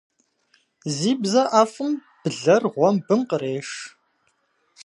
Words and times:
Зи 0.95 1.11
бзэ 1.21 1.43
IэфIым 1.59 1.93
блэр 2.23 2.63
гъуэмбым 2.73 3.21
къреш. 3.29 3.69